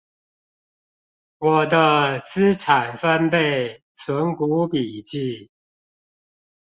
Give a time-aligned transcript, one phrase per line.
[1.37, 5.51] 我的資產翻倍存股筆記